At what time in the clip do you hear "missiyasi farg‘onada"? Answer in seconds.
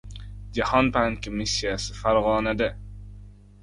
1.43-2.75